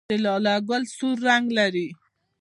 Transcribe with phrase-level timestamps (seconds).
[0.09, 1.87] د لاله ګل سور رنګ لري